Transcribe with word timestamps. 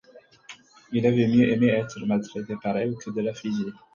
Il 0.93 1.05
avait 1.05 1.27
mieux 1.27 1.47
aimé 1.51 1.67
être 1.67 2.03
maltraité 2.07 2.55
par 2.63 2.75
elle 2.75 2.95
que 2.95 3.11
de 3.11 3.21
l’affliger. 3.21 3.65